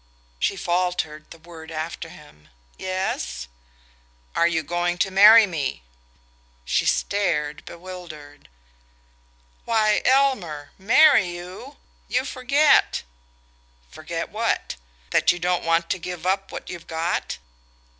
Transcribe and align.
She 0.39 0.55
faltered 0.55 1.29
the 1.29 1.37
word 1.37 1.69
after 1.69 2.09
him: 2.09 2.49
"Yes?" 2.75 3.47
"Are 4.35 4.47
you 4.47 4.63
going 4.63 4.97
to 4.97 5.11
marry 5.11 5.45
me?" 5.45 5.83
She 6.65 6.87
stared, 6.87 7.63
bewildered. 7.65 8.49
"Why, 9.65 10.01
Elmer 10.03 10.71
marry 10.79 11.29
you? 11.29 11.77
You 12.07 12.25
forget!" 12.25 13.03
"Forget 13.91 14.29
what? 14.31 14.75
That 15.11 15.31
you 15.31 15.37
don't 15.37 15.65
want 15.65 15.91
to 15.91 15.99
give 15.99 16.25
up 16.25 16.51
what 16.51 16.71
you've 16.71 16.87
got?" 16.87 17.37